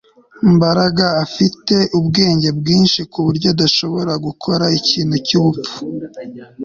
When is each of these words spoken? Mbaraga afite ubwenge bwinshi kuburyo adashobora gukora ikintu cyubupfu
Mbaraga 0.55 1.05
afite 1.23 1.75
ubwenge 1.99 2.49
bwinshi 2.59 2.99
kuburyo 3.11 3.47
adashobora 3.53 4.13
gukora 4.25 4.65
ikintu 4.79 5.15
cyubupfu 5.27 5.73